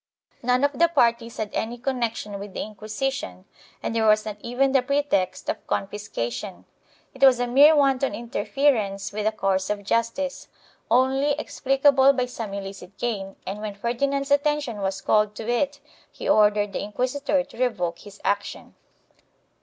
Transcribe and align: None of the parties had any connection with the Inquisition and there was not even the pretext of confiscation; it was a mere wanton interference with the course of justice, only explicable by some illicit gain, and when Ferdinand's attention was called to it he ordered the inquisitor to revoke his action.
None 0.41 0.63
of 0.63 0.79
the 0.79 0.87
parties 0.87 1.37
had 1.37 1.51
any 1.53 1.77
connection 1.77 2.39
with 2.39 2.55
the 2.55 2.61
Inquisition 2.63 3.45
and 3.83 3.93
there 3.93 4.07
was 4.07 4.25
not 4.25 4.37
even 4.39 4.71
the 4.71 4.81
pretext 4.81 5.47
of 5.47 5.67
confiscation; 5.67 6.65
it 7.13 7.23
was 7.23 7.39
a 7.39 7.45
mere 7.45 7.75
wanton 7.75 8.15
interference 8.15 9.13
with 9.13 9.25
the 9.25 9.31
course 9.31 9.69
of 9.69 9.83
justice, 9.83 10.47
only 10.89 11.33
explicable 11.33 12.13
by 12.13 12.25
some 12.25 12.51
illicit 12.55 12.97
gain, 12.97 13.35
and 13.45 13.61
when 13.61 13.75
Ferdinand's 13.75 14.31
attention 14.31 14.81
was 14.81 15.01
called 15.01 15.35
to 15.35 15.47
it 15.47 15.79
he 16.11 16.27
ordered 16.27 16.73
the 16.73 16.81
inquisitor 16.81 17.43
to 17.43 17.57
revoke 17.63 17.99
his 17.99 18.19
action. 18.25 18.73